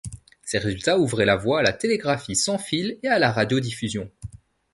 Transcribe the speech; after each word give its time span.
Ces 0.41 0.57
résultats 0.57 0.97
ouvraient 0.97 1.27
la 1.27 1.35
voie 1.35 1.59
à 1.59 1.61
la 1.61 1.73
télégraphie 1.73 2.35
sans 2.35 2.57
fil 2.57 2.97
et 3.03 3.07
à 3.07 3.19
la 3.19 3.31
radiodiffusion. 3.31 4.09